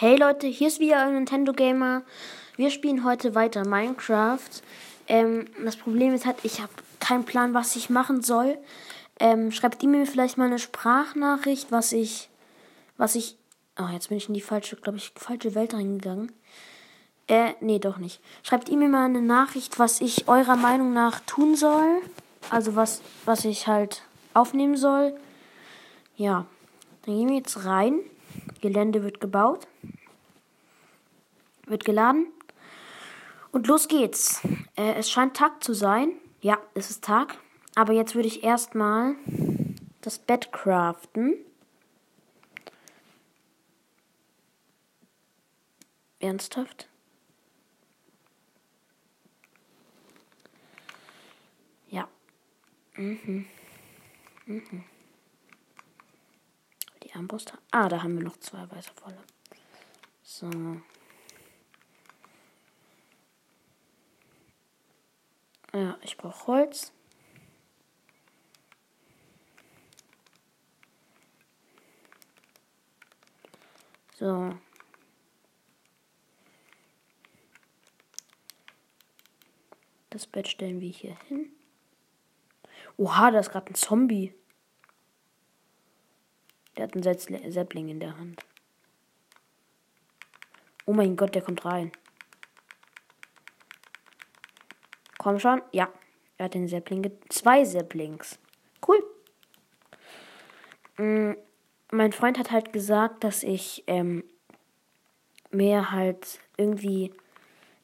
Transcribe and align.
Hey 0.00 0.14
Leute, 0.14 0.46
hier 0.46 0.68
ist 0.68 0.78
wieder 0.78 1.04
ein 1.04 1.14
Nintendo 1.14 1.52
Gamer. 1.52 2.02
Wir 2.54 2.70
spielen 2.70 3.02
heute 3.02 3.34
weiter 3.34 3.66
Minecraft. 3.66 4.62
Ähm, 5.08 5.46
das 5.64 5.74
Problem 5.74 6.14
ist 6.14 6.24
halt, 6.24 6.36
ich 6.44 6.60
habe 6.60 6.70
keinen 7.00 7.24
Plan, 7.24 7.52
was 7.52 7.74
ich 7.74 7.90
machen 7.90 8.22
soll. 8.22 8.58
Ähm, 9.18 9.50
schreibt 9.50 9.82
ihr 9.82 9.88
mir 9.88 10.06
vielleicht 10.06 10.38
mal 10.38 10.44
eine 10.44 10.60
Sprachnachricht, 10.60 11.72
was 11.72 11.90
ich, 11.90 12.28
was 12.96 13.16
ich, 13.16 13.38
oh, 13.76 13.88
jetzt 13.92 14.10
bin 14.10 14.18
ich 14.18 14.28
in 14.28 14.34
die 14.34 14.40
falsche, 14.40 14.76
glaube 14.76 14.98
ich, 14.98 15.10
falsche 15.16 15.56
Welt 15.56 15.74
reingegangen. 15.74 16.30
Äh, 17.26 17.54
nee, 17.60 17.80
doch 17.80 17.98
nicht. 17.98 18.20
Schreibt 18.44 18.68
ihr 18.68 18.76
mir 18.76 18.88
mal 18.88 19.06
eine 19.06 19.20
Nachricht, 19.20 19.80
was 19.80 20.00
ich 20.00 20.28
eurer 20.28 20.54
Meinung 20.54 20.92
nach 20.92 21.18
tun 21.26 21.56
soll. 21.56 22.02
Also 22.50 22.76
was, 22.76 23.02
was 23.24 23.44
ich 23.44 23.66
halt 23.66 24.02
aufnehmen 24.32 24.76
soll. 24.76 25.18
Ja, 26.16 26.46
dann 27.04 27.16
gehen 27.16 27.30
wir 27.30 27.38
jetzt 27.38 27.64
rein. 27.64 27.98
Gelände 28.60 29.02
wird 29.02 29.20
gebaut. 29.20 29.66
Wird 31.66 31.84
geladen. 31.84 32.26
Und 33.52 33.66
los 33.66 33.88
geht's. 33.88 34.40
Äh, 34.76 34.94
es 34.94 35.10
scheint 35.10 35.36
Tag 35.36 35.62
zu 35.64 35.74
sein. 35.74 36.12
Ja, 36.40 36.58
es 36.74 36.90
ist 36.90 37.04
Tag. 37.04 37.38
Aber 37.74 37.92
jetzt 37.92 38.14
würde 38.14 38.28
ich 38.28 38.42
erstmal 38.42 39.14
das 40.00 40.18
Bett 40.18 40.52
craften. 40.52 41.34
Ernsthaft? 46.20 46.88
Ja. 51.90 52.08
Mhm. 52.96 53.46
Mhm. 54.46 54.84
Armbrust. 57.18 57.52
Ah, 57.72 57.88
da 57.88 58.02
haben 58.02 58.16
wir 58.16 58.22
noch 58.22 58.36
zwei 58.36 58.70
weiße 58.70 58.92
volle. 58.94 59.18
So. 60.22 60.48
Ja, 65.72 65.98
ich 66.02 66.16
brauche 66.16 66.46
Holz. 66.46 66.92
So. 74.14 74.56
Das 80.10 80.26
Bett 80.28 80.46
stellen 80.46 80.80
wir 80.80 80.88
hier 80.88 81.18
hin. 81.26 81.50
Oha, 82.96 83.32
da 83.32 83.40
ist 83.40 83.50
gerade 83.50 83.72
ein 83.72 83.74
Zombie. 83.74 84.37
Der 86.78 86.84
hat 86.84 86.94
einen 86.94 87.50
Seppling 87.52 87.88
in 87.88 87.98
der 87.98 88.16
Hand. 88.16 88.40
Oh 90.86 90.92
mein 90.92 91.16
Gott, 91.16 91.34
der 91.34 91.42
kommt 91.42 91.64
rein. 91.64 91.92
Komm 95.18 95.38
schon. 95.40 95.60
Ja. 95.72 95.92
Er 96.38 96.44
hat 96.44 96.54
den 96.54 96.68
Seppling. 96.68 97.10
Zwei 97.28 97.64
Sepplings. 97.64 98.38
Cool. 98.86 99.02
Mhm. 100.96 101.36
Mein 101.90 102.12
Freund 102.12 102.38
hat 102.38 102.50
halt 102.50 102.72
gesagt, 102.72 103.24
dass 103.24 103.42
ich 103.42 103.82
ähm, 103.86 104.22
mehr 105.50 105.90
halt 105.90 106.38
irgendwie 106.56 107.12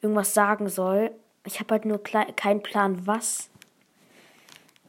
irgendwas 0.03 0.35
sagen 0.35 0.69
soll. 0.69 1.11
Ich 1.45 1.59
habe 1.59 1.73
halt 1.73 1.85
nur 1.87 2.03
keinen 2.03 2.63
Plan, 2.63 3.07
was. 3.07 3.51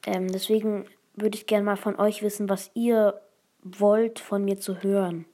Ähm, 0.06 0.28
deswegen 0.28 0.86
würde 1.16 1.38
ich 1.38 1.48
gerne 1.48 1.64
mal 1.64 1.78
von 1.78 1.98
euch 1.98 2.22
wissen, 2.22 2.50
was 2.50 2.72
ihr 2.74 3.22
wollt 3.66 4.20
von 4.20 4.46
mir 4.46 4.60
zu 4.60 4.84
hören. 4.84 5.26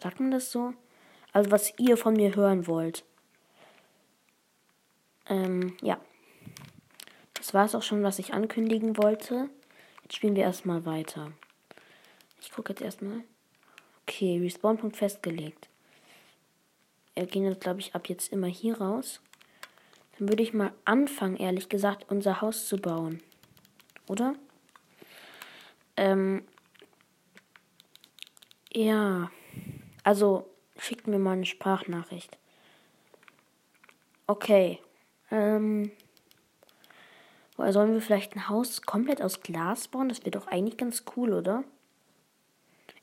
Sagt 0.00 0.20
man 0.20 0.30
das 0.30 0.52
so? 0.52 0.74
Also 1.32 1.50
was 1.50 1.72
ihr 1.78 1.96
von 1.96 2.14
mir 2.14 2.36
hören 2.36 2.66
wollt. 2.66 3.04
Ähm, 5.26 5.76
ja. 5.80 5.98
Das 7.34 7.54
war 7.54 7.64
es 7.64 7.74
auch 7.74 7.82
schon, 7.82 8.02
was 8.02 8.18
ich 8.18 8.34
ankündigen 8.34 8.96
wollte. 8.98 9.48
Jetzt 10.02 10.16
spielen 10.16 10.36
wir 10.36 10.42
erstmal 10.42 10.84
weiter. 10.84 11.32
Ich 12.40 12.52
gucke 12.52 12.72
jetzt 12.72 12.82
erstmal. 12.82 13.24
Okay, 14.06 14.38
Respawn-Punkt 14.38 14.96
festgelegt. 14.96 15.68
Wir 17.14 17.26
gehen 17.26 17.44
jetzt, 17.44 17.62
glaube 17.62 17.80
ich, 17.80 17.94
ab 17.94 18.08
jetzt 18.08 18.32
immer 18.32 18.46
hier 18.46 18.78
raus. 18.78 19.20
Dann 20.18 20.28
würde 20.28 20.42
ich 20.42 20.52
mal 20.52 20.72
anfangen, 20.84 21.36
ehrlich 21.36 21.68
gesagt, 21.68 22.06
unser 22.10 22.40
Haus 22.40 22.66
zu 22.66 22.76
bauen. 22.76 23.22
Oder? 24.08 24.34
Ähm. 25.96 26.44
Ja. 28.74 29.30
Also, 30.02 30.48
schickt 30.78 31.06
mir 31.06 31.18
mal 31.18 31.32
eine 31.32 31.46
Sprachnachricht. 31.46 32.38
Okay. 34.26 34.80
Ähm. 35.30 35.92
Sollen 37.56 37.92
wir 37.92 38.00
vielleicht 38.00 38.34
ein 38.34 38.48
Haus 38.48 38.82
komplett 38.82 39.22
aus 39.22 39.40
Glas 39.40 39.86
bauen? 39.88 40.08
Das 40.08 40.20
wäre 40.20 40.32
doch 40.32 40.48
eigentlich 40.48 40.76
ganz 40.76 41.04
cool, 41.16 41.32
oder? 41.32 41.64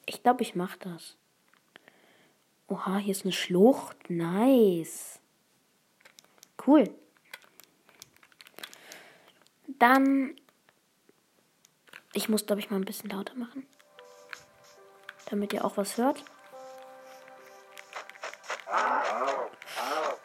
Ich 0.06 0.24
glaube, 0.24 0.42
ich 0.42 0.56
mache 0.56 0.80
das. 0.80 1.16
Oha, 2.68 2.98
hier 2.98 3.12
ist 3.12 3.24
eine 3.24 3.32
Schlucht. 3.32 4.10
Nice. 4.10 5.20
Cool. 6.66 6.90
Dann. 9.68 10.36
Ich 12.14 12.28
muss, 12.28 12.46
glaube 12.46 12.60
ich, 12.60 12.70
mal 12.70 12.78
ein 12.78 12.86
bisschen 12.86 13.12
lauter 13.12 13.36
machen. 13.36 13.66
Damit 15.30 15.54
ihr 15.54 15.64
auch 15.64 15.78
was 15.78 15.98
hört. 15.98 16.24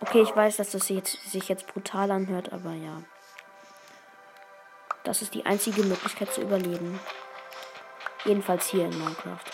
Okay, 0.01 0.23
ich 0.23 0.35
weiß, 0.35 0.57
dass 0.59 0.71
das 0.71 0.89
jetzt, 0.89 1.31
sich 1.31 1.49
jetzt 1.49 1.67
brutal 1.67 2.11
anhört, 2.11 2.53
aber 2.53 2.73
ja. 2.73 3.03
Das 5.03 5.23
ist 5.23 5.35
die 5.35 5.45
einzige 5.45 5.83
Möglichkeit 5.83 6.33
zu 6.33 6.41
überleben. 6.41 6.99
Jedenfalls 8.25 8.69
hier 8.69 8.87
in 8.87 8.99
Minecraft. 8.99 9.45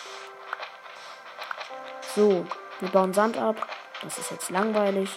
So, 2.15 2.47
wir 2.81 2.89
bauen 2.91 3.13
Sand 3.13 3.37
ab. 3.37 3.69
Das 4.03 4.19
ist 4.19 4.31
jetzt 4.31 4.51
langweilig. 4.51 5.11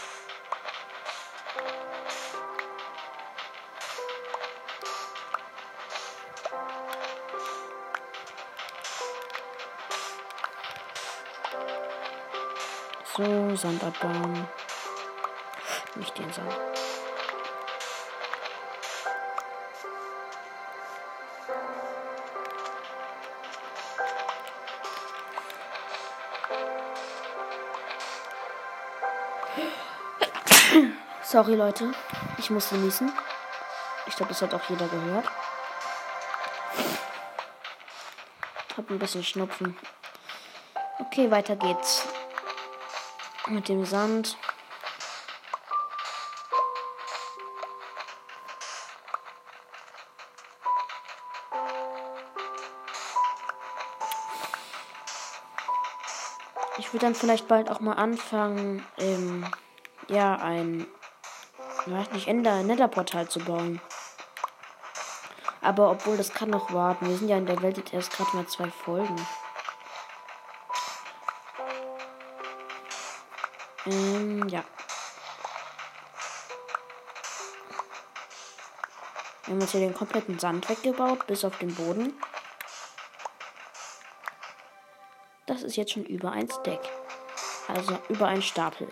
So, 13.53 13.58
Sand 13.58 13.84
abbauen. 13.84 14.47
Nicht 15.94 16.18
den 16.18 16.34
Sand. 16.34 16.52
Sorry, 31.22 31.53
Leute. 31.53 31.92
Ich 32.40 32.50
muss 32.50 32.69
genießen. 32.69 33.12
Ich 34.08 34.16
glaube, 34.16 34.30
das 34.30 34.42
hat 34.42 34.56
auch 34.56 34.68
jeder 34.68 34.88
gehört. 34.88 35.28
Hab 38.75 38.90
ein 38.90 38.97
bisschen 38.97 39.24
Schnupfen. 39.24 39.78
Okay, 41.00 41.30
weiter 41.30 41.56
geht's. 41.56 42.12
Mit 43.50 43.70
dem 43.70 43.86
Sand. 43.86 44.38
Ich 56.78 56.92
würde 56.92 57.06
dann 57.06 57.16
vielleicht 57.16 57.48
bald 57.48 57.70
auch 57.70 57.80
mal 57.80 57.94
anfangen, 57.94 58.86
ähm, 58.98 59.45
ja, 60.07 60.36
ein 60.36 60.88
weiß 61.88 62.12
nicht, 62.12 62.28
Ender, 62.28 62.63
Netherportal 62.63 63.28
zu 63.28 63.40
bauen. 63.40 63.81
Aber 65.62 65.92
obwohl, 65.92 66.18
das 66.18 66.34
kann 66.34 66.50
noch 66.50 66.74
warten. 66.74 67.07
Wir 67.07 67.18
sind 67.18 67.30
ja 67.30 67.38
in 67.38 67.45
der 67.45 67.62
Welt 67.62 67.78
jetzt 67.78 67.94
erst 67.94 68.12
gerade 68.12 68.36
mal 68.36 68.48
zwei 68.48 68.69
Folgen. 68.69 69.16
Ähm, 73.85 74.47
ja. 74.47 74.63
Wir 79.45 79.53
haben 79.53 79.62
jetzt 79.62 79.71
hier 79.71 79.81
den 79.81 79.94
kompletten 79.94 80.39
Sand 80.39 80.69
weggebaut, 80.69 81.27
bis 81.27 81.44
auf 81.44 81.57
den 81.57 81.75
Boden. 81.75 82.13
Das 85.45 85.63
ist 85.63 85.75
jetzt 85.75 85.91
schon 85.91 86.06
über 86.06 86.31
ein 86.31 86.50
Stack. 86.50 86.80
Also 87.68 88.00
über 88.09 88.27
ein 88.27 88.41
Stapel. 88.41 88.89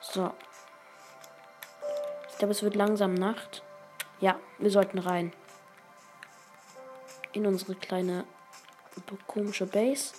So. 0.00 0.32
Ich 2.30 2.38
glaube, 2.38 2.52
es 2.52 2.62
wird 2.62 2.76
langsam 2.76 3.14
Nacht. 3.14 3.62
Ja, 4.20 4.38
wir 4.58 4.70
sollten 4.70 4.98
rein. 4.98 5.32
In 7.32 7.46
unsere 7.46 7.74
kleine 7.74 8.24
komische 9.26 9.66
Base. 9.66 10.14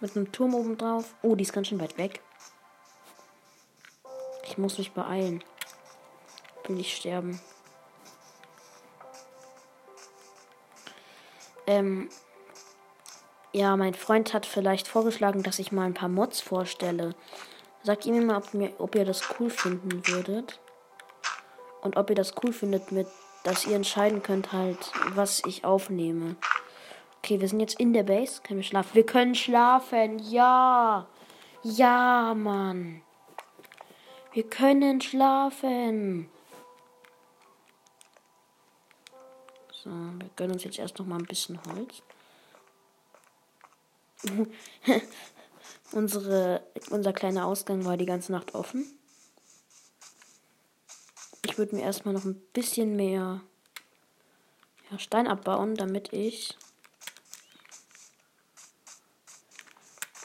Mit 0.00 0.16
einem 0.16 0.32
Turm 0.32 0.54
oben 0.54 0.76
drauf. 0.76 1.14
Oh, 1.22 1.34
die 1.34 1.42
ist 1.42 1.52
ganz 1.52 1.68
schön 1.68 1.80
weit 1.80 1.96
weg. 1.96 2.20
Ich 4.44 4.58
muss 4.58 4.78
mich 4.78 4.92
beeilen. 4.92 5.42
Will 6.66 6.80
ich 6.80 6.96
sterben. 6.96 7.40
Ähm, 11.66 12.08
ja, 13.52 13.76
mein 13.76 13.94
Freund 13.94 14.34
hat 14.34 14.46
vielleicht 14.46 14.86
vorgeschlagen, 14.86 15.42
dass 15.42 15.58
ich 15.58 15.72
mal 15.72 15.86
ein 15.86 15.94
paar 15.94 16.08
Mods 16.08 16.40
vorstelle. 16.40 17.14
Sagt 17.82 18.04
ihm 18.04 18.26
mal, 18.26 18.36
ob, 18.36 18.52
mir, 18.52 18.72
ob 18.78 18.94
ihr 18.94 19.04
das 19.04 19.22
cool 19.38 19.48
finden 19.48 20.06
würdet. 20.06 20.60
Und 21.82 21.96
ob 21.96 22.10
ihr 22.10 22.16
das 22.16 22.34
cool 22.42 22.52
findet, 22.52 22.92
mit, 22.92 23.06
dass 23.44 23.66
ihr 23.66 23.76
entscheiden 23.76 24.22
könnt, 24.22 24.52
halt, 24.52 24.78
was 25.14 25.42
ich 25.46 25.64
aufnehme. 25.64 26.36
Okay, 27.18 27.40
wir 27.40 27.48
sind 27.48 27.60
jetzt 27.60 27.80
in 27.80 27.92
der 27.92 28.04
Base. 28.04 28.40
Können 28.42 28.60
wir 28.60 28.64
schlafen? 28.64 28.94
Wir 28.94 29.06
können 29.06 29.34
schlafen. 29.34 30.18
Ja. 30.20 31.06
Ja, 31.62 32.34
Mann. 32.34 33.02
Wir 34.32 34.44
können 34.48 35.00
schlafen. 35.00 36.28
So, 39.72 39.90
wir 39.90 40.28
gönnen 40.36 40.52
uns 40.52 40.64
jetzt 40.64 40.78
erst 40.78 40.98
noch 40.98 41.06
mal 41.06 41.18
ein 41.18 41.26
bisschen 41.26 41.58
Holz. 41.66 42.02
Unsere, 45.92 46.62
unser 46.90 47.12
kleiner 47.12 47.46
Ausgang 47.46 47.84
war 47.84 47.96
die 47.96 48.06
ganze 48.06 48.32
Nacht 48.32 48.54
offen. 48.54 48.95
Ich 51.56 51.58
würde 51.58 51.76
mir 51.76 51.84
erstmal 51.84 52.12
noch 52.12 52.26
ein 52.26 52.38
bisschen 52.52 52.96
mehr 52.96 53.40
ja, 54.90 54.98
Stein 54.98 55.26
abbauen, 55.26 55.74
damit 55.74 56.12
ich 56.12 56.54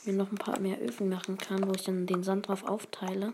mir 0.04 0.12
noch 0.12 0.30
ein 0.30 0.38
paar 0.38 0.60
mehr 0.60 0.82
Öfen 0.82 1.08
machen 1.08 1.38
kann, 1.38 1.66
wo 1.70 1.72
ich 1.72 1.86
dann 1.86 2.06
den 2.06 2.26
Sand 2.26 2.50
drauf 2.50 2.66
aufteile. 2.66 3.32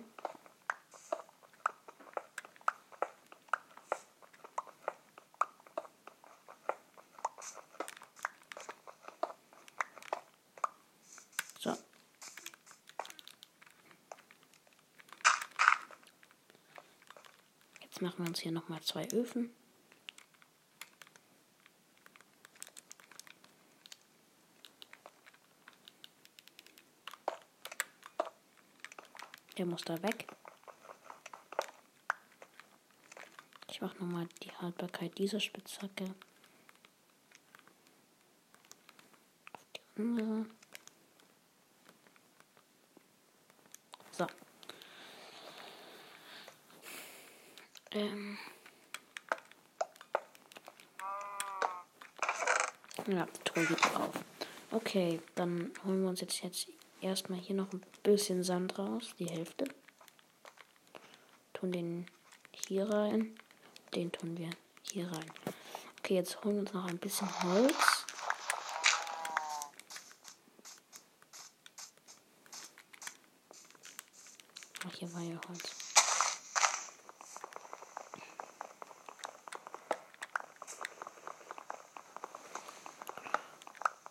So. 11.60 11.76
Jetzt 17.82 18.04
uns 18.28 18.40
hier 18.40 18.52
noch 18.52 18.70
mal 18.70 18.82
zwei 18.82 19.08
Öfen. 19.14 19.50
Der 29.58 29.66
muss 29.66 29.82
da 29.82 30.02
weg. 30.04 30.28
Ich 33.72 33.82
mache 33.82 33.98
nochmal 33.98 34.28
die 34.44 34.52
Haltbarkeit 34.52 35.18
dieser 35.18 35.40
Spitzhacke. 35.40 36.04
Auf 39.54 39.66
die 39.76 39.82
andere. 40.02 40.46
So. 44.12 44.28
Ähm. 47.92 48.38
Ja, 53.08 53.26
Truhe 53.46 53.66
geht 53.66 53.96
auf. 53.96 54.14
Okay, 54.72 55.22
dann 55.36 55.72
holen 55.86 56.02
wir 56.02 56.10
uns 56.10 56.20
jetzt, 56.20 56.42
jetzt 56.44 56.68
erstmal 57.00 57.40
hier 57.40 57.56
noch 57.56 57.72
ein 57.72 57.82
bisschen 58.04 58.44
Sand 58.44 58.78
raus, 58.78 59.14
die 59.18 59.30
Hälfte. 59.30 59.66
Tun 61.54 61.72
den 61.72 62.06
hier 62.52 62.90
rein. 62.90 63.36
Den 63.96 64.12
tun 64.12 64.38
wir 64.38 64.50
hier 64.92 65.10
rein. 65.10 65.32
Okay, 66.00 66.16
jetzt 66.16 66.44
holen 66.44 66.56
wir 66.56 66.62
uns 66.62 66.74
noch 66.74 66.86
ein 66.86 66.98
bisschen 66.98 67.28
Holz. 67.44 68.06
Ach, 74.86 74.94
hier 74.94 75.14
war 75.14 75.22
ja 75.22 75.40
Holz. 75.48 75.77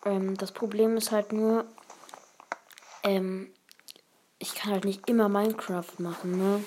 Ähm, 0.07 0.37
das 0.37 0.53
Problem 0.53 0.97
ist 0.97 1.11
halt 1.11 1.33
nur, 1.33 1.67
ähm, 3.03 3.53
ich 4.39 4.55
kann 4.55 4.73
halt 4.73 4.85
nicht 4.85 5.09
immer 5.11 5.29
Minecraft 5.29 5.99
machen, 5.99 6.39
ne? 6.39 6.65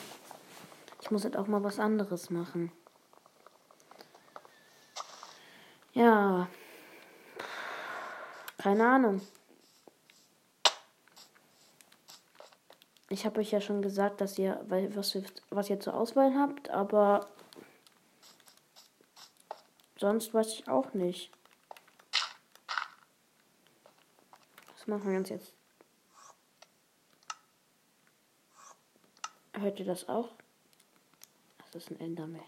Ich 1.01 1.09
muss 1.09 1.23
halt 1.23 1.37
auch 1.37 1.47
mal 1.47 1.63
was 1.63 1.79
anderes 1.79 2.29
machen. 2.29 2.69
Ja. 5.93 6.49
Keine 8.57 8.85
Ahnung. 8.85 9.21
Ich 13.07 13.25
habe 13.25 13.39
euch 13.39 13.51
ja 13.51 13.61
schon 13.61 13.81
gesagt, 13.81 14.19
dass 14.19 14.37
ihr 14.37 14.59
was, 14.67 15.17
was 15.49 15.69
ihr 15.69 15.79
zur 15.79 15.93
Auswahl 15.93 16.35
habt, 16.35 16.69
aber 16.69 17.27
sonst 19.97 20.33
weiß 20.33 20.47
ich 20.47 20.67
auch 20.67 20.93
nicht. 20.93 21.31
Machen 24.89 25.11
wir 25.11 25.19
uns 25.19 25.29
jetzt? 25.29 25.53
Hört 29.53 29.79
ihr 29.79 29.85
das 29.85 30.07
auch? 30.07 30.29
Das 31.71 31.83
ist 31.83 31.91
ein 31.91 31.99
Enderman. 31.99 32.41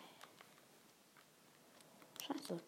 Scheiße. 2.25 2.59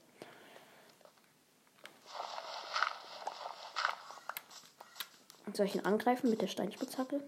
Soll 5.54 5.66
ich 5.66 5.76
ihn 5.76 5.86
angreifen 5.86 6.30
mit 6.30 6.42
der 6.42 6.48
Steinspitzhacke? 6.48 7.24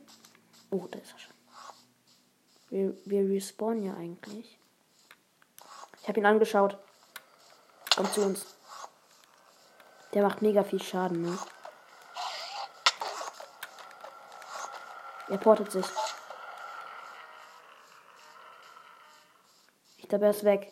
Oh, 0.72 0.88
da 0.90 1.00
ist 1.00 1.14
er 1.14 1.20
schon. 1.20 1.34
Wir, 2.70 2.98
wir 3.06 3.30
respawnen 3.30 3.86
ja 3.86 3.94
eigentlich. 3.94 4.58
Ich 6.02 6.08
habe 6.08 6.20
ihn 6.20 6.26
angeschaut. 6.26 6.78
Kommt 7.96 8.14
zu 8.14 8.22
uns. 8.24 8.46
Der 10.14 10.24
macht 10.24 10.42
mega 10.42 10.64
viel 10.64 10.82
Schaden, 10.82 11.22
ne? 11.22 11.38
Er 15.28 15.38
portet 15.38 15.72
sich. 15.72 15.86
Ich 19.98 20.08
glaube, 20.08 20.26
er 20.26 20.32
ist 20.32 20.44
weg. 20.44 20.72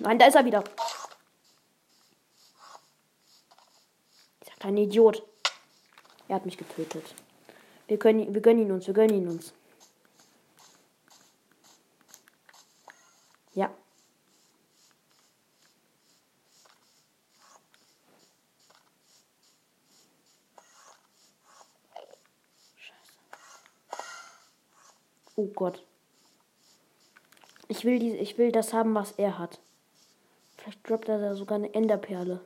Nein, 0.00 0.18
da 0.18 0.26
ist 0.26 0.34
er 0.34 0.44
wieder. 0.44 0.62
Dieser 4.42 4.56
kleine 4.58 4.80
Idiot. 4.82 5.22
Er 6.28 6.36
hat 6.36 6.44
mich 6.44 6.58
getötet. 6.58 7.14
Wir, 7.86 7.98
können, 7.98 8.34
wir 8.34 8.40
gönnen 8.40 8.62
ihn 8.62 8.72
uns, 8.72 8.86
wir 8.86 8.94
gönnen 8.94 9.14
ihn 9.14 9.28
uns. 9.28 9.52
Ja. 13.54 13.70
Oh 25.34 25.46
Gott. 25.46 25.82
Ich 27.68 27.84
will, 27.84 27.98
die, 27.98 28.16
ich 28.16 28.36
will 28.36 28.52
das 28.52 28.74
haben, 28.74 28.94
was 28.94 29.12
er 29.12 29.38
hat. 29.38 29.58
Vielleicht 30.56 30.88
droppt 30.88 31.08
er 31.08 31.18
da 31.18 31.34
sogar 31.34 31.56
eine 31.56 31.72
Enderperle. 31.72 32.40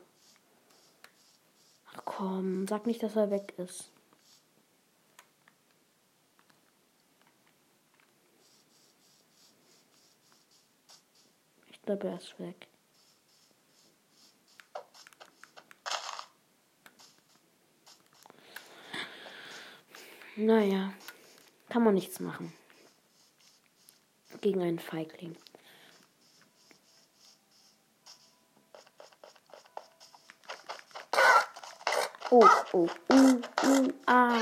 Ach 1.93 2.01
komm, 2.05 2.65
sag 2.67 2.85
nicht, 2.85 3.03
dass 3.03 3.17
er 3.17 3.29
weg 3.29 3.53
ist. 3.57 3.91
Ich 11.71 11.81
glaube, 11.81 12.07
er 12.07 12.17
ist 12.17 12.39
weg. 12.39 12.67
Naja, 20.37 20.93
kann 21.69 21.83
man 21.83 21.95
nichts 21.95 22.19
machen 22.19 22.53
gegen 24.41 24.61
einen 24.61 24.79
Feigling. 24.79 25.35
Oh, 32.29 32.45
oh, 32.73 32.89
uh, 33.09 33.41
uh, 33.63 33.93
ah. 34.05 34.37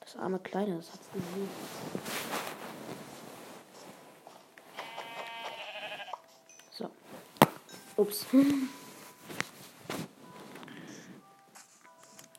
Das 0.00 0.16
arme 0.16 0.38
Kleine, 0.40 0.76
das 0.76 0.92
hat's 0.92 1.10
gesehen. 1.10 1.48
So. 6.72 6.90
Ups. 7.96 8.26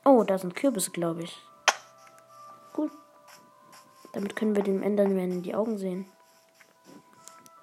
Oh, 0.03 0.24
da 0.24 0.38
sind 0.38 0.56
Kürbisse, 0.56 0.91
glaube 0.91 1.24
ich. 1.24 1.41
Damit 4.13 4.36
können 4.36 4.56
wir 4.56 4.63
dem 4.63 4.84
Enderman 4.84 5.32
in 5.32 5.41
die 5.41 5.56
Augen 5.56 5.77
sehen. 5.77 6.06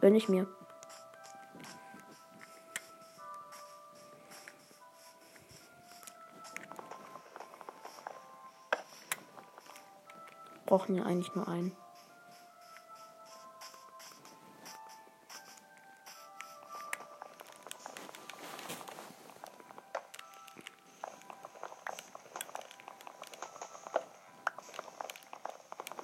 Gönn 0.01 0.15
ich 0.15 0.29
mir. 0.29 0.47
Brauchen 10.65 10.97
ja 10.97 11.05
eigentlich 11.05 11.35
nur 11.35 11.49
einen. 11.49 11.73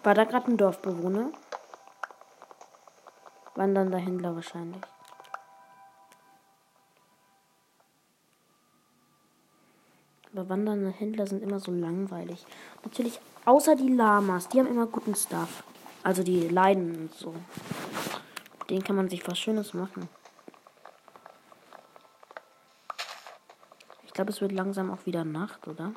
War 0.05 0.15
da 0.15 0.25
gerade 0.25 0.49
ein 0.49 0.59
Dorfbewohner? 0.59 1.33
Wandernder 3.55 3.99
Händler 3.99 4.35
wahrscheinlich. 4.35 4.83
Aber 10.33 10.49
wandernde 10.51 10.91
Händler 10.91 11.27
sind 11.27 11.43
immer 11.43 11.59
so 11.59 11.73
langweilig. 11.73 12.45
Natürlich, 12.83 13.19
außer 13.47 13.77
die 13.77 13.89
Lamas, 13.89 14.49
die 14.49 14.59
haben 14.59 14.67
immer 14.67 14.87
guten 14.87 15.15
Stuff. 15.15 15.65
Also 16.03 16.23
die 16.23 16.49
Leiden 16.49 16.97
und 16.97 17.15
so. 17.15 17.35
Den 18.69 18.85
kann 18.85 18.97
man 18.97 19.09
sich 19.09 19.27
was 19.27 19.39
Schönes 19.39 19.73
machen. 19.73 20.09
Ich 24.05 24.13
glaube, 24.13 24.33
es 24.33 24.41
wird 24.43 24.53
langsam 24.53 24.91
auch 24.91 25.07
wieder 25.07 25.25
Nacht, 25.25 25.67
oder? 25.67 25.95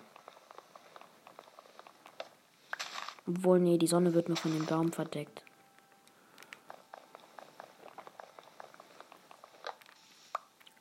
Obwohl, 3.38 3.60
nee, 3.60 3.78
die 3.78 3.86
Sonne 3.86 4.16
wird 4.16 4.30
nur 4.30 4.38
von 4.38 4.52
dem 4.52 4.66
Baum 4.66 4.92
verdeckt. 4.92 5.44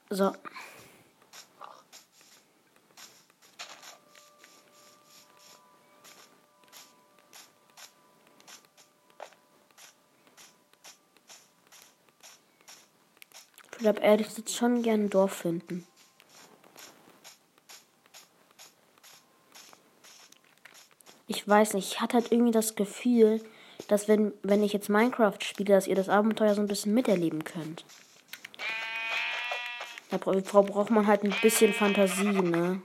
So. 0.08 0.32
Ich 13.70 13.78
glaube, 13.78 14.00
ehrlich, 14.00 14.28
ich 14.28 14.36
würde 14.38 14.50
schon 14.50 14.82
gerne 14.82 15.04
ein 15.04 15.10
Dorf 15.10 15.34
finden. 15.34 15.86
Ich 21.47 21.50
weiß 21.50 21.75
nicht, 21.75 21.93
ich 21.93 22.00
hatte 22.00 22.15
halt 22.15 22.33
irgendwie 22.33 22.50
das 22.50 22.75
Gefühl, 22.75 23.41
dass 23.87 24.09
wenn, 24.09 24.33
wenn 24.43 24.65
ich 24.65 24.73
jetzt 24.73 24.88
Minecraft 24.88 25.38
spiele, 25.41 25.75
dass 25.75 25.87
ihr 25.87 25.95
das 25.95 26.09
Abenteuer 26.09 26.57
so 26.57 26.61
ein 26.61 26.67
bisschen 26.67 26.93
miterleben 26.93 27.45
könnt. 27.45 27.85
Da 30.11 30.17
braucht 30.19 30.91
man 30.91 31.07
halt 31.07 31.23
ein 31.23 31.33
bisschen 31.43 31.73
Fantasie, 31.73 32.43
ne? 32.43 32.83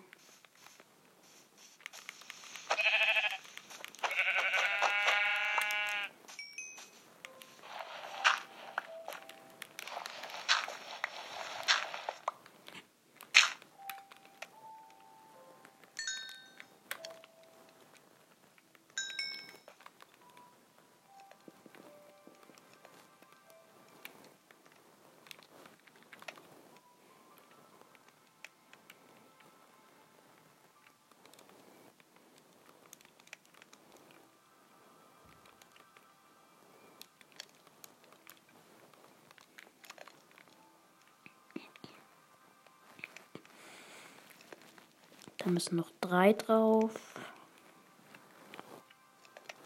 Da 45.43 45.49
müssen 45.49 45.75
noch 45.75 45.91
drei 46.01 46.33
drauf. 46.33 46.91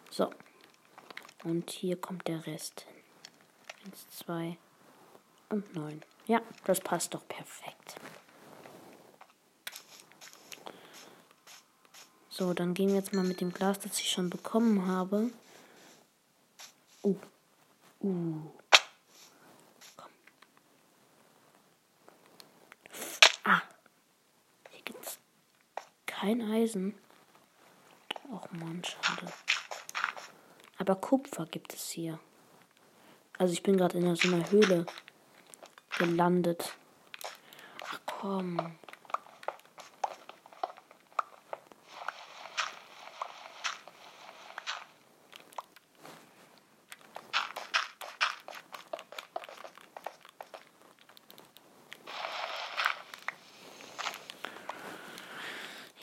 So. 0.09 0.31
Und 1.43 1.69
hier 1.69 1.99
kommt 1.99 2.27
der 2.29 2.45
Rest 2.47 2.81
hin. 2.81 3.03
Eins, 3.85 4.09
zwei 4.09 4.57
und 5.49 5.75
neun. 5.75 6.01
Ja, 6.27 6.41
das 6.63 6.79
passt 6.79 7.13
doch 7.13 7.27
perfekt. 7.27 7.95
So, 12.29 12.53
dann 12.53 12.73
gehen 12.73 12.89
wir 12.89 12.95
jetzt 12.95 13.13
mal 13.13 13.25
mit 13.25 13.41
dem 13.41 13.51
Glas, 13.51 13.79
das 13.79 13.99
ich 13.99 14.09
schon 14.09 14.29
bekommen 14.29 14.87
habe. 14.87 15.29
Uh. 17.03 17.17
Uh. 18.01 18.51
Kein 26.25 26.41
Eisen. 26.41 26.95
Och 28.31 28.51
man, 28.51 28.83
schade. 28.83 29.31
Aber 30.79 30.95
Kupfer 30.95 31.45
gibt 31.45 31.71
es 31.73 31.91
hier. 31.91 32.17
Also 33.37 33.53
ich 33.53 33.61
bin 33.61 33.77
gerade 33.77 33.99
in 33.99 34.15
so 34.15 34.27
einer 34.29 34.49
Höhle 34.49 34.87
gelandet. 35.99 36.73
Ach 37.83 37.99
komm. 38.07 38.75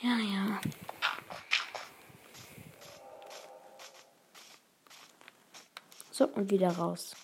Ja, 0.03 0.17
ja. 0.17 0.59
So, 6.11 6.25
und 6.25 6.51
wieder 6.51 6.75
raus. 6.75 7.15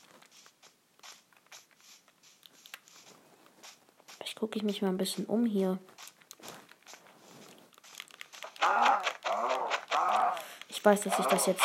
Ich 4.24 4.33
gucke 4.33 4.57
ich 4.57 4.63
mich 4.63 4.81
mal 4.81 4.88
ein 4.88 4.98
bisschen 4.98 5.25
um 5.25 5.45
hier. 5.45 5.77
Ich 10.69 10.86
weiß, 10.86 11.01
dass 11.01 11.17
sich 11.17 11.25
das 11.25 11.48
jetzt 11.48 11.63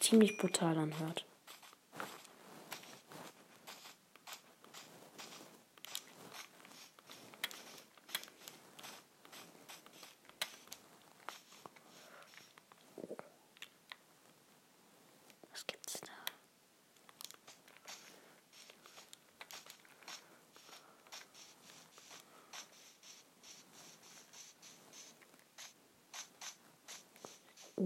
ziemlich 0.00 0.38
brutal 0.38 0.78
anhört. 0.78 1.26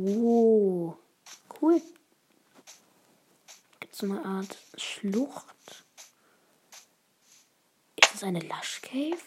Oh, 0.01 0.95
cool. 1.61 1.83
Gibt 3.81 3.93
es 3.93 3.99
so 3.99 4.07
eine 4.07 4.25
Art 4.25 4.57
Schlucht? 4.77 5.85
Ist 7.97 8.15
es 8.15 8.23
eine 8.23 8.39
Lush 8.39 8.81
Cave? 8.81 9.19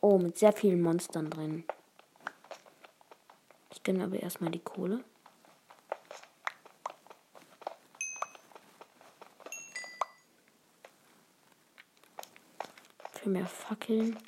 Oh, 0.00 0.16
mit 0.16 0.38
sehr 0.38 0.54
vielen 0.54 0.80
Monstern 0.80 1.28
drin. 1.28 1.64
Ich 3.70 3.82
gönne 3.82 4.04
aber 4.04 4.18
erstmal 4.18 4.50
die 4.50 4.60
Kohle. 4.60 5.04
Für 13.12 13.28
mehr 13.28 13.46
Fackeln. 13.46 14.18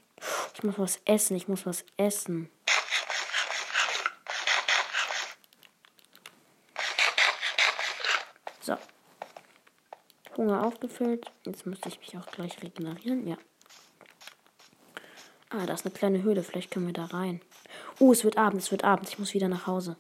Ich 0.53 0.63
muss 0.63 0.79
was 0.79 1.01
essen, 1.07 1.35
ich 1.37 1.49
muss 1.49 1.65
was 1.65 1.87
essen. 1.97 2.51
So. 8.69 8.77
Hunger 10.37 10.63
aufgefüllt. 10.67 11.33
Jetzt 11.47 11.65
müsste 11.65 11.89
ich 11.89 11.99
mich 12.01 12.19
auch 12.19 12.27
gleich 12.27 12.63
regenerieren. 12.63 13.27
Ja. 13.27 13.39
Ah, 15.49 15.65
da 15.65 15.73
ist 15.73 15.87
eine 15.87 15.95
kleine 15.95 16.23
Höhle. 16.23 16.43
Vielleicht 16.43 16.71
können 16.71 16.87
wir 16.87 16.93
da 16.93 17.07
rein. 17.07 17.41
Oh, 17.99 18.13
es 18.13 18.25
wird 18.25 18.37
Abend. 18.37 18.61
Es 18.61 18.71
wird 18.71 18.85
Abend. 18.85 19.09
Ich 19.09 19.19
muss 19.19 19.33
wieder 19.33 19.49
nach 19.49 19.67
Hause. 19.67 19.97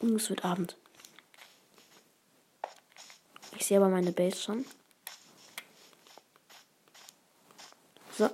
Oh, 0.00 0.16
es 0.16 0.28
wird 0.28 0.44
Abend. 0.44 0.76
Ich 3.56 3.66
sehe 3.66 3.76
aber 3.76 3.88
meine 3.88 4.10
Base 4.10 4.36
schon. 4.42 4.64
So. 8.18 8.28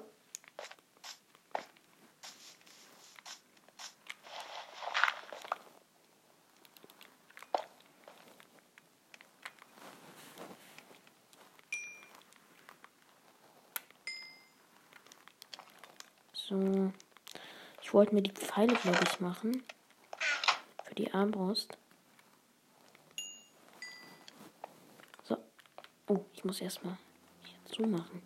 So. 16.49 16.93
Ich 17.83 17.86
wollte 17.97 18.15
mir 18.15 18.21
die 18.21 18.31
Pfeile, 18.31 18.75
glaube 18.75 19.01
ich, 19.09 19.21
machen. 19.21 19.63
Für 20.85 20.95
die 20.95 21.15
Armbrust. 21.15 21.79
So. 25.25 25.39
Oh, 26.07 26.23
ich 26.35 26.45
muss 26.45 26.61
erstmal 26.61 26.99
hier 27.43 27.65
zumachen. 27.65 28.21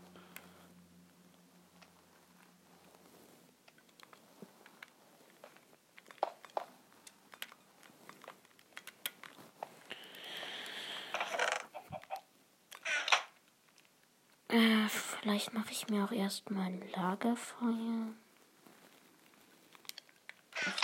Äh, 14.48 14.88
vielleicht 14.88 15.54
mache 15.54 15.70
ich 15.70 15.88
mir 15.88 16.02
auch 16.04 16.10
erstmal 16.10 16.64
ein 16.64 16.82
Lagerfeuer. 16.92 18.08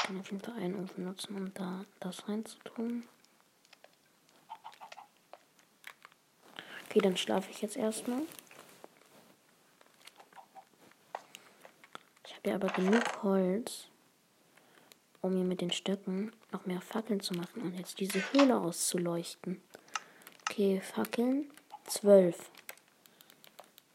Kann 0.06 0.20
auf 0.20 0.30
jeden 0.30 0.40
Fall 0.40 0.54
einen 0.54 0.84
Ofen 0.84 1.04
nutzen, 1.04 1.34
um 1.34 1.52
da 1.54 1.84
das 1.98 2.28
reinzutun. 2.28 3.08
Okay, 6.84 7.00
dann 7.00 7.16
schlafe 7.16 7.50
ich 7.50 7.60
jetzt 7.60 7.76
erstmal. 7.76 8.22
Ich 12.24 12.36
habe 12.36 12.48
ja 12.48 12.54
aber 12.54 12.68
genug 12.68 13.24
Holz, 13.24 13.88
um 15.22 15.34
mir 15.34 15.42
mit 15.42 15.60
den 15.60 15.72
Stöcken 15.72 16.32
noch 16.52 16.66
mehr 16.66 16.80
Fackeln 16.80 17.18
zu 17.18 17.34
machen 17.34 17.62
und 17.62 17.74
jetzt 17.74 17.98
diese 17.98 18.20
Höhle 18.32 18.60
auszuleuchten. 18.60 19.60
Okay, 20.42 20.80
Fackeln. 20.80 21.50
Zwölf. 21.88 22.48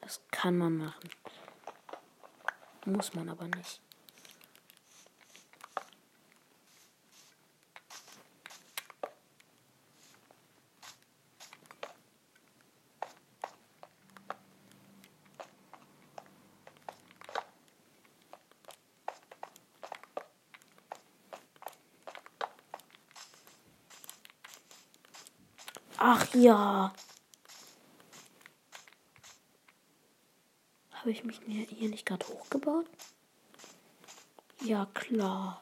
Das 0.02 0.20
kann 0.30 0.58
man 0.58 0.76
machen. 0.76 1.10
Muss 2.84 3.14
man 3.14 3.30
aber 3.30 3.48
nicht. 3.48 3.80
Ach 26.04 26.31
ja. 26.42 26.94
Habe 30.92 31.12
ich 31.12 31.24
mich 31.24 31.40
hier 31.46 31.90
nicht 31.90 32.06
gerade 32.06 32.28
hochgebaut? 32.28 32.86
Ja, 34.62 34.86
klar. 34.94 35.62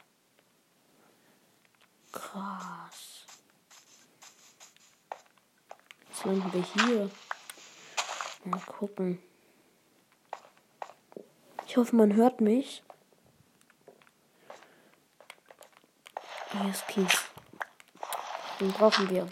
Krass. 2.11 3.25
Jetzt 6.09 6.25
landen 6.25 6.51
wir 6.53 6.63
hier. 6.63 7.11
Mal 8.45 8.59
gucken. 8.61 9.21
Ich 11.67 11.77
hoffe, 11.77 11.95
man 11.95 12.15
hört 12.15 12.41
mich. 12.41 12.83
Ist 16.69 16.87
Kies. 16.87 17.25
Den 18.59 18.71
brauchen 18.73 19.09
wir. 19.09 19.27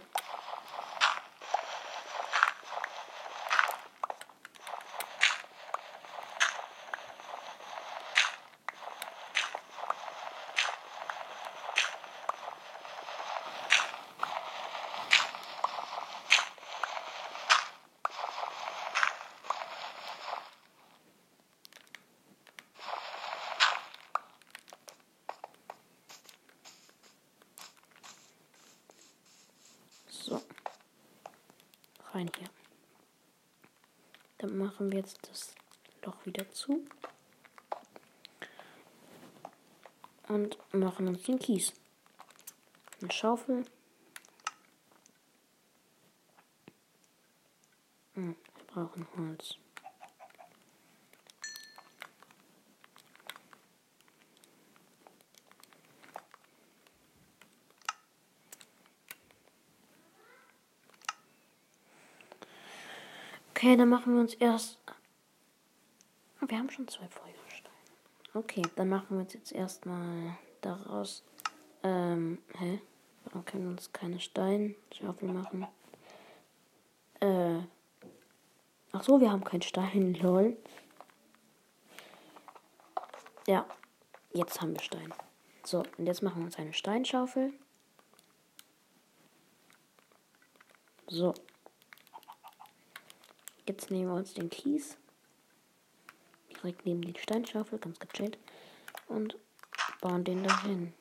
So. 30.28 30.42
Rein 32.12 32.30
hier. 32.38 32.50
Dann 34.40 34.58
machen 34.88 34.92
wir 34.92 35.00
jetzt 35.00 35.28
das 35.30 35.54
Loch 36.04 36.26
wieder 36.26 36.50
zu. 36.52 36.86
Und 40.30 40.58
machen 40.74 41.08
uns 41.08 41.24
den 41.24 41.40
Kies. 41.40 41.74
Eine 43.02 43.12
Schaufel. 43.12 43.66
Hm, 48.14 48.36
wir 48.56 48.66
brauchen 48.68 49.08
Holz. 49.18 49.58
Okay, 63.58 63.76
dann 63.76 63.90
machen 63.90 64.14
wir 64.14 64.22
uns 64.22 64.36
erst. 64.36 64.78
Wir 66.48 66.60
haben 66.60 66.70
schon 66.70 66.88
zwei 66.88 67.08
Feuersteine. 67.08 67.74
Okay, 68.36 68.62
dann 68.76 68.88
machen 68.88 69.08
wir 69.10 69.18
uns 69.22 69.34
jetzt 69.34 69.52
erstmal 69.52 70.38
daraus. 70.62 71.24
Ähm, 71.82 72.38
hä? 72.60 72.80
Warum 73.26 73.46
können 73.46 73.64
wir 73.64 73.72
uns 73.72 73.92
keine 73.92 74.20
Steinschaufel 74.20 75.34
machen? 75.34 75.66
Äh. 77.20 77.62
Ach 78.92 79.02
so, 79.02 79.20
wir 79.20 79.32
haben 79.32 79.44
keinen 79.44 79.64
Stein, 79.64 80.14
lol. 80.22 80.56
Ja, 83.48 83.66
jetzt 84.34 84.62
haben 84.62 84.74
wir 84.74 84.82
Stein. 84.82 85.12
So, 85.64 85.84
und 85.98 86.06
jetzt 86.06 86.22
machen 86.22 86.42
wir 86.42 86.46
uns 86.46 86.60
eine 86.60 86.74
Steinschaufel. 86.74 87.54
So. 91.08 91.34
Jetzt 93.68 93.92
nehmen 93.92 94.10
wir 94.10 94.16
uns 94.16 94.34
den 94.34 94.50
Kies. 94.50 94.98
Direkt 96.50 96.86
neben 96.86 97.02
die 97.02 97.20
Steinschaufel, 97.20 97.80
ganz 97.80 98.00
gechillt. 98.00 98.38
Und 99.10 99.38
bauen 100.00 100.24
den 100.24 100.44
dahin. 100.44 100.94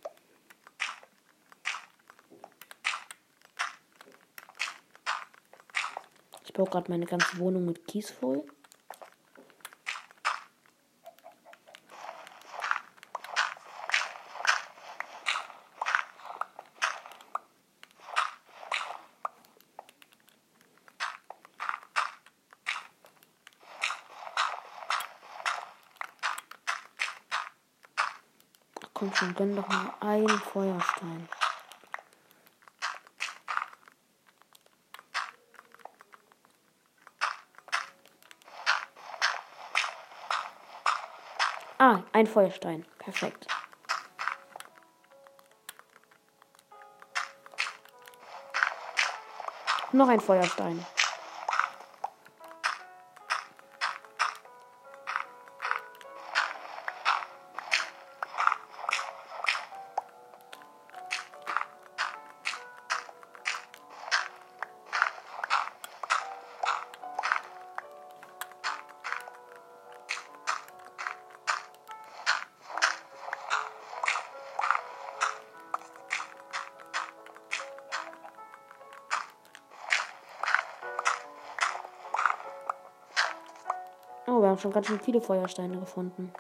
Ich 6.45 6.53
baue 6.53 6.67
gerade 6.67 6.91
meine 6.91 7.07
ganze 7.07 7.39
Wohnung 7.39 7.67
mit 7.67 7.87
Kies 7.87 8.11
voll. 8.11 8.45
Komm 28.99 29.15
schon, 29.15 29.35
gönn 29.35 29.55
doch 29.55 29.69
mal 29.69 29.93
einen 30.01 30.27
Feuerstein. 30.27 31.29
Ah, 41.77 42.05
ein 42.15 42.27
Feuerstein. 42.27 42.87
Perfekt. 42.99 43.47
Noch 49.93 50.09
ein 50.09 50.21
Feuerstein. 50.21 50.87
Haben 84.57 84.62
schon 84.62 84.73
ganz 84.73 84.87
schön 84.87 85.01
viele 85.01 85.21
Feuersteine 85.21 85.79
gefunden. 85.79 86.33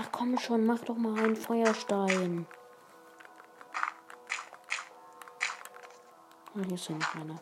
Ach 0.00 0.08
komm 0.10 0.38
schon, 0.38 0.64
mach 0.64 0.78
doch 0.80 0.96
mal 0.96 1.18
einen 1.18 1.36
Feuerstein. 1.36 2.46
Ah, 6.54 6.64
hier 6.64 6.74
ist 6.74 6.88
ja 6.88 6.96
noch 6.96 7.14
einer. 7.14 7.38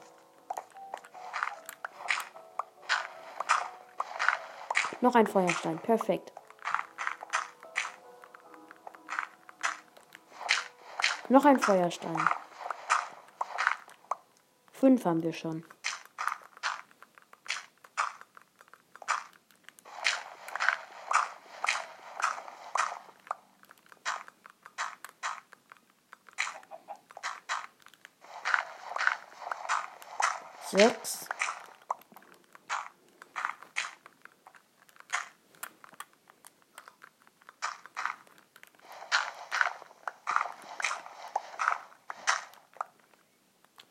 Noch 5.00 5.14
ein 5.14 5.28
Feuerstein, 5.28 5.78
perfekt. 5.78 6.32
Noch 11.28 11.44
ein 11.44 11.60
Feuerstein. 11.60 12.28
Fünf 14.78 15.04
haben 15.04 15.24
wir 15.24 15.32
schon. 15.32 15.64
Sechs. 30.70 31.27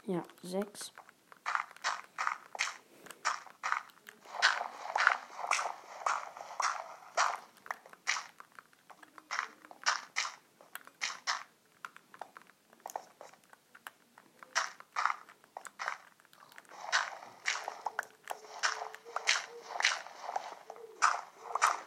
Ja, 0.08 0.24
sechs. 0.41 0.93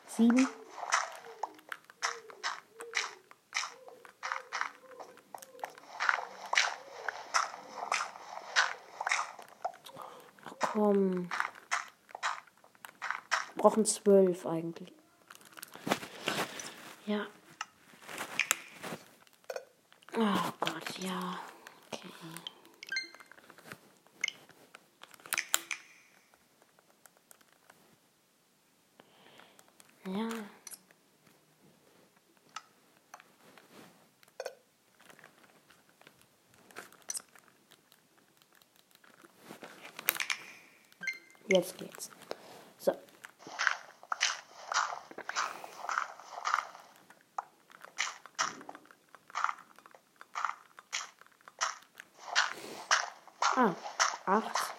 Sieben. 0.08 0.59
Brauchen 13.60 13.84
zwölf 13.84 14.46
eigentlich. 14.46 14.90
Ja. 17.04 17.26
Oh 20.16 20.52
Gott, 20.60 20.98
ja. 20.98 21.38
Okay. 21.92 22.08
Ja. 30.06 30.28
Jetzt 41.48 41.76
geht's. 41.76 42.10
So. 42.78 42.92
Ah, 53.60 53.74
acht. 54.24 54.74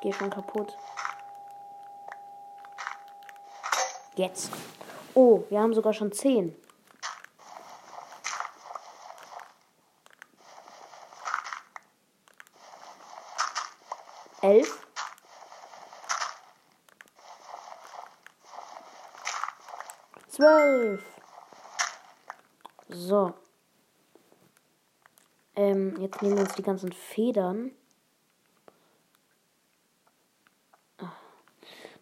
Geh 0.00 0.12
schon 0.12 0.28
kaputt. 0.30 0.76
Jetzt. 4.20 4.50
Oh, 5.14 5.44
wir 5.48 5.60
haben 5.60 5.72
sogar 5.72 5.94
schon 5.94 6.12
10. 6.12 6.54
Elf. 14.42 14.86
Zwölf. 20.28 21.02
So. 22.90 23.32
Ähm, 25.56 25.96
jetzt 25.98 26.20
nehmen 26.20 26.36
wir 26.36 26.44
uns 26.44 26.54
die 26.56 26.62
ganzen 26.62 26.92
Federn. 26.92 27.70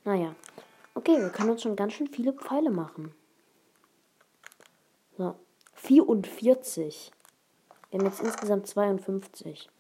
Naja. 0.03 0.35
Okay, 1.09 1.23
wir 1.23 1.31
können 1.31 1.51
uns 1.51 1.63
schon 1.63 1.75
ganz 1.75 1.95
schön 1.95 2.09
viele 2.09 2.35
Pfeile 2.35 2.69
machen. 2.69 3.15
So. 5.17 5.37
44. 5.73 7.11
Wir 7.91 7.99
haben 7.99 8.07
jetzt 8.07 8.21
insgesamt 8.21 8.67
52. 8.67 9.71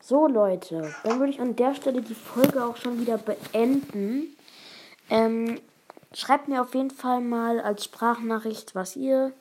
So, 0.00 0.26
Leute. 0.26 0.94
Dann 1.02 1.18
würde 1.18 1.30
ich 1.30 1.40
an 1.40 1.56
der 1.56 1.74
Stelle 1.74 2.00
die 2.00 2.14
Folge 2.14 2.64
auch 2.64 2.78
schon 2.78 3.00
wieder 3.00 3.18
beenden. 3.18 4.34
Ähm, 5.10 5.60
schreibt 6.14 6.48
mir 6.48 6.62
auf 6.62 6.74
jeden 6.74 6.90
Fall 6.90 7.20
mal 7.20 7.60
als 7.60 7.84
Sprachnachricht, 7.84 8.74
was 8.74 8.96
ihr 8.96 9.34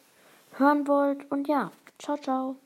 hören 0.57 0.85
wollt. 0.89 1.31
Und 1.31 1.47
ja, 1.47 1.71
ciao, 1.97 2.17
ciao. 2.17 2.57